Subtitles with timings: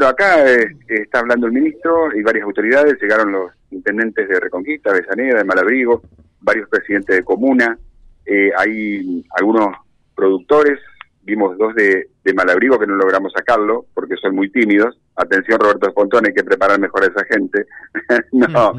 [0.00, 4.94] Bueno, acá eh, está hablando el ministro y varias autoridades, llegaron los intendentes de Reconquista,
[4.94, 6.00] de Saneda, de Malabrigo,
[6.40, 7.78] varios presidentes de comuna,
[8.24, 9.76] eh, hay algunos
[10.16, 10.78] productores,
[11.22, 14.98] vimos dos de, de, Malabrigo que no logramos sacarlo porque son muy tímidos.
[15.16, 17.66] Atención Roberto Espontón, hay que preparar mejor a esa gente.
[18.32, 18.72] no,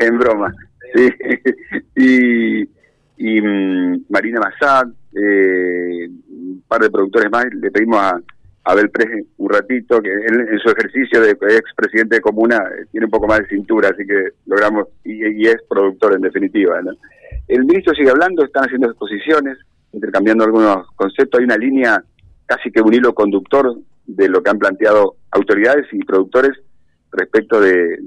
[0.00, 0.52] en broma.
[0.92, 1.08] Sí.
[1.94, 2.62] y,
[3.16, 8.20] y mm, Marina Massad, eh, un par de productores más, le pedimos a
[8.64, 13.06] Abel Pérez un ratito, que en, su ejercicio de ex presidente de comuna eh, tiene
[13.06, 16.80] un poco más de cintura, así que logramos, y, es productor en definitiva.
[17.46, 19.58] El ministro sigue hablando, están haciendo exposiciones,
[19.92, 22.02] intercambiando algunos conceptos, hay una línea
[22.46, 26.52] casi que un hilo conductor de lo que han planteado autoridades y productores
[27.12, 27.98] respecto de,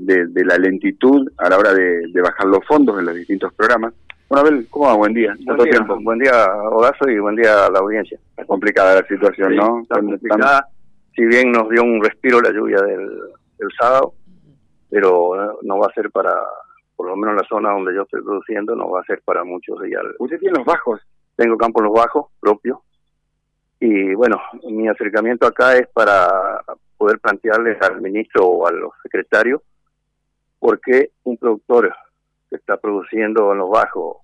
[0.45, 3.93] la lentitud a la hora de, bajar los fondos en los distintos programas.
[4.29, 4.95] Bueno, Abel, ¿cómo va?
[4.95, 5.33] Buen día.
[5.45, 5.97] Buen día, tiempo?
[6.01, 8.19] buen día, Horacio, y buen día a la audiencia.
[8.31, 9.81] Está complicada la situación, ¿no?
[9.81, 10.67] Está complicada.
[11.15, 13.09] Si bien nos dio un respiro la lluvia del,
[13.79, 14.13] sábado,
[14.89, 16.33] pero no va a ser para,
[16.95, 19.45] por lo menos en la zona donde yo estoy produciendo, no va a ser para
[19.45, 20.01] muchos días.
[20.19, 20.99] ¿Usted tiene los bajos?
[21.37, 22.81] Tengo campo en los bajos, propio.
[23.79, 26.61] Y bueno, mi acercamiento acá es para
[26.97, 29.61] poder plantearles al ministro o a los secretarios
[30.59, 31.93] por qué un productor
[32.49, 34.17] que está produciendo en los bajos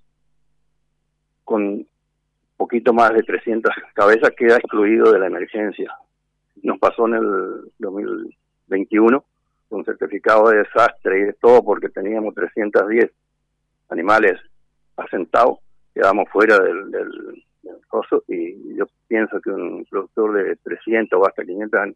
[1.43, 1.85] con
[2.57, 5.93] poquito más de 300 cabezas queda excluido de la emergencia.
[6.61, 9.23] Nos pasó en el 2021
[9.69, 13.11] un certificado de desastre y de todo porque teníamos 310
[13.89, 14.39] animales
[14.95, 15.59] asentados,
[15.93, 17.43] quedamos fuera del, del,
[17.87, 21.95] coso y yo pienso que un productor de 300 o hasta 500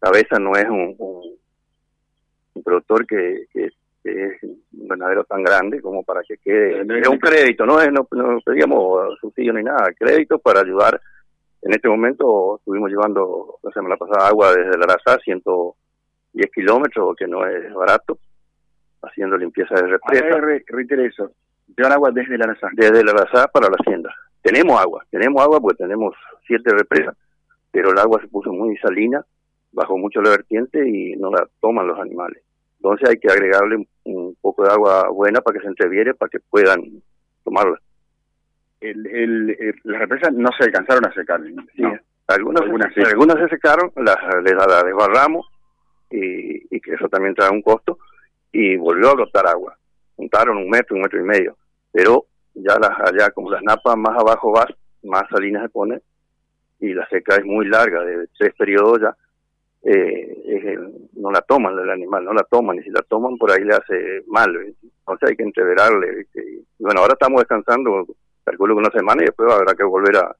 [0.00, 3.70] cabezas no es un, un, productor que, que
[4.04, 8.06] es un ganadero tan grande como para que quede es un crédito no es no,
[8.10, 11.00] no pedíamos subsidio ni nada crédito para ayudar.
[11.62, 17.28] En este momento estuvimos llevando la semana pasada agua desde la Arazá 110 kilómetros que
[17.28, 18.18] no es barato
[19.02, 20.40] haciendo limpieza de represa.
[20.66, 21.30] reitero eso.
[21.76, 24.12] Llevan agua desde la Arazá desde la Arazá para la hacienda.
[24.42, 27.16] Tenemos agua tenemos agua porque tenemos siete represas
[27.70, 29.24] pero el agua se puso muy salina
[29.70, 32.42] bajó mucho la vertiente y no la toman los animales
[32.82, 36.40] entonces hay que agregarle un, poco de agua buena para que se entreviere, para que
[36.40, 36.82] puedan
[37.44, 37.80] tomarla.
[38.80, 41.40] El, el, las represas no se alcanzaron a secar.
[41.76, 41.84] Sí,
[42.26, 45.46] algunas, algunas, se, algunas se secaron, las, las, desbarramos
[46.10, 47.98] y, y, que eso también trae un costo
[48.50, 49.78] y volvió a brotar agua.
[50.16, 51.56] Juntaron un metro, un metro y medio,
[51.92, 56.00] pero ya las allá como las napas más abajo vas, más salinas se pone
[56.80, 59.16] y la seca es muy larga, de tres periodos ya,
[59.84, 60.78] eh,
[61.14, 63.74] no la toman el animal, no la toman, y si la toman por ahí le
[63.74, 66.26] hace mal, entonces hay que entreverarle.
[66.78, 68.06] bueno, ahora estamos descansando,
[68.44, 70.36] calculo que una semana y después habrá que volver a...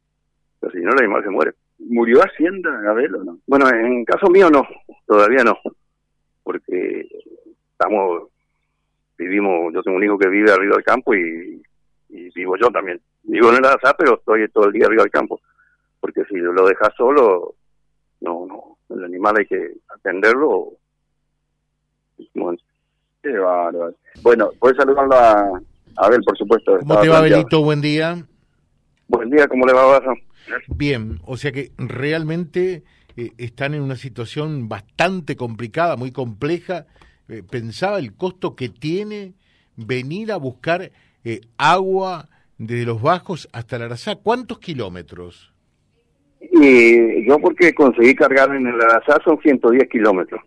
[0.60, 1.52] Pero si no, el animal se muere.
[1.78, 3.38] ¿Murió Hacienda, Abel, o no?
[3.46, 4.66] Bueno, en caso mío no,
[5.06, 5.58] todavía no,
[6.44, 7.08] porque
[7.72, 8.28] estamos,
[9.18, 11.62] vivimos, yo tengo un hijo que vive arriba del campo y,
[12.34, 13.00] vivo yo también.
[13.24, 15.40] Vivo en el Azar, pero estoy todo el día arriba del campo,
[16.00, 17.54] porque si lo dejas solo,
[18.20, 20.72] no, no, el animal hay que atenderlo.
[22.34, 22.58] Bueno,
[23.22, 23.94] Qué bárbaro.
[24.22, 25.62] Bueno, puedes saludarlo a
[25.96, 26.78] Abel, por supuesto.
[26.80, 27.62] ¿Cómo te va, Abelito?
[27.62, 28.26] Buen día.
[29.06, 30.00] Buen día, ¿cómo le va,
[30.68, 32.82] Bien, o sea que realmente
[33.16, 36.86] eh, están en una situación bastante complicada, muy compleja.
[37.28, 39.34] Eh, pensaba el costo que tiene
[39.76, 40.90] venir a buscar
[41.24, 42.28] eh, agua
[42.58, 44.16] desde los bajos hasta la Arazá.
[44.16, 45.51] ¿Cuántos kilómetros?
[46.52, 50.40] Y yo porque conseguí cargar en el Arazá son 110 kilómetros.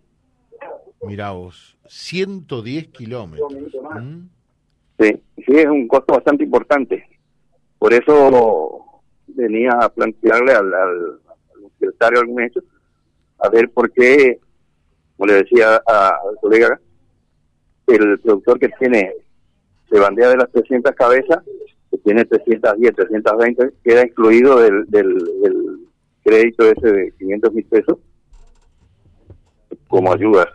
[1.02, 3.52] Mirá vos, 110 kilómetros.
[4.00, 4.28] ¿Mm?
[4.98, 7.04] Sí, sí, es un costo bastante importante.
[7.78, 11.18] Por eso venía a plantearle al, al,
[11.78, 12.60] secretario algún hecho,
[13.38, 14.40] a ver por qué,
[15.16, 16.80] como le decía al colega,
[17.86, 19.12] el productor que tiene
[19.90, 21.44] se bandea de las 300 cabezas,
[21.90, 25.75] que tiene 310, 320, queda excluido del, del, del
[26.26, 27.98] crédito ese de 500 mil pesos
[29.86, 30.48] como ayuda.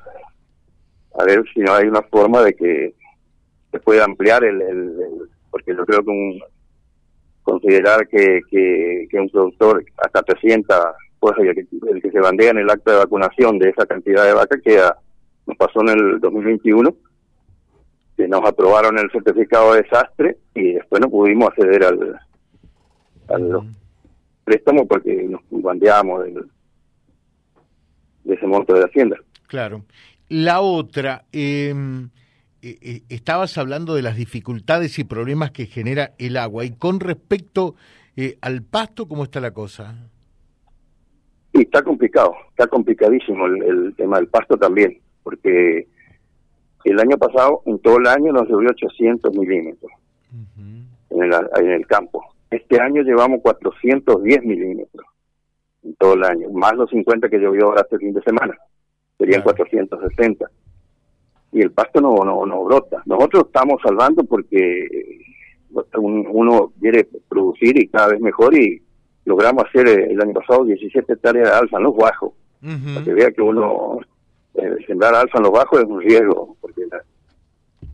[1.17, 2.93] A ver si no hay una forma de que
[3.71, 4.61] se pueda ampliar el,
[5.49, 6.41] porque yo creo que un,
[7.43, 10.77] considerar que, que, un productor hasta 300,
[11.19, 14.61] pues el que, se bandea en el acto de vacunación de esa cantidad de vacas
[14.61, 14.97] queda,
[15.47, 16.93] nos pasó en el 2021,
[18.17, 22.19] que nos aprobaron el certificado de desastre y después no pudimos acceder al,
[23.29, 23.75] al,
[24.51, 26.25] préstamo porque nos bandeamos
[28.23, 29.17] de ese monto de Hacienda.
[29.47, 29.85] Claro.
[30.27, 32.09] La otra, em,
[32.61, 36.65] eh, eh, estabas hablando de las dificultades y problemas que genera el agua.
[36.65, 37.75] Y con respecto
[38.17, 40.09] eh, al pasto, ¿cómo está la cosa?
[41.53, 45.87] Está complicado, está complicadísimo el, tema del pasto también, porque
[46.83, 49.91] el año pasado, en todo el año, nos llovió 800 milímetros
[51.09, 52.20] en, el, en el campo.
[52.51, 55.07] Este año llevamos 410 milímetros
[55.83, 58.55] en todo el año, más los 50 que llovió ahora este fin de semana,
[59.17, 60.51] serían 460.
[61.53, 63.01] Y el pasto no, no, no brota.
[63.05, 64.87] Nosotros estamos salvando porque
[65.97, 68.81] uno quiere producir y cada vez mejor y
[69.25, 72.33] logramos hacer eh, el año pasado 17 hectáreas de alfa en los bajos.
[72.61, 73.99] Para que vea que uno,
[74.53, 76.55] eh, sembrar alfa en los bajos es un riesgo.
[76.61, 76.83] porque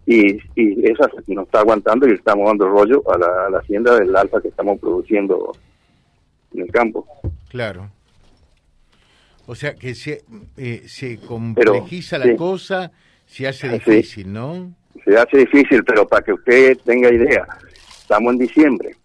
[0.07, 3.17] y, y esa nos está aguantando y estamos dando rollo a
[3.49, 5.53] la, hacienda del alfa que estamos produciendo
[6.53, 7.05] en el campo.
[7.49, 7.91] Claro.
[9.45, 10.23] O sea que se,
[10.55, 12.91] eh, se complejiza la cosa,
[13.25, 14.73] se hace difícil, ¿no?
[15.03, 17.45] Se hace difícil, pero para que usted tenga idea,
[18.01, 18.95] estamos en diciembre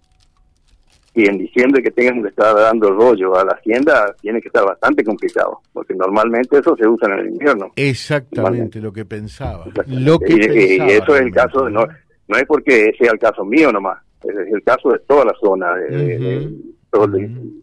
[1.15, 4.65] y en diciembre que tengan que estar dando rollo a la hacienda tiene que estar
[4.65, 7.73] bastante complicado, porque normalmente eso se usa en el invierno.
[7.77, 9.67] Exactamente lo que pensaba.
[9.89, 11.87] Lo que y, eso es el caso, no,
[12.29, 15.75] no es porque sea el caso mío nomás, es el caso de toda la zona,
[15.75, 16.51] de,
[16.91, 17.63] todo el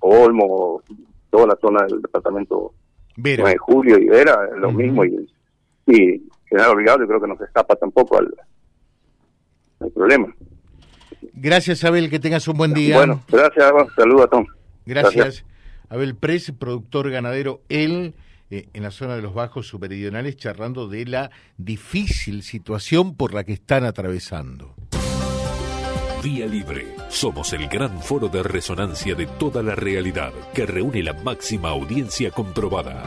[0.00, 0.82] Olmo,
[1.30, 2.72] toda la zona del departamento
[3.16, 5.28] de Julio y Vera, lo mismo, y,
[5.86, 8.34] y General Obligado yo creo que no se escapa tampoco al,
[9.78, 10.34] al problema.
[11.32, 12.96] Gracias, Abel, que tengas un buen día.
[12.96, 14.46] Bueno, gracias, saludos a todos.
[14.86, 15.44] Gracias.
[15.88, 18.14] Abel Pres, productor ganadero, él
[18.50, 23.44] eh, en la zona de los bajos superidionales, charlando de la difícil situación por la
[23.44, 24.74] que están atravesando.
[26.22, 26.86] Vía Libre.
[27.08, 32.30] Somos el gran foro de resonancia de toda la realidad que reúne la máxima audiencia
[32.30, 33.02] comprobada.